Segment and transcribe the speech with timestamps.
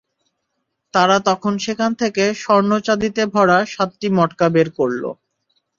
[0.93, 5.03] তারা তখন সেখান থেকে স্বর্ণ চাঁদিতে ভরা সাতটি মটকা বের করল।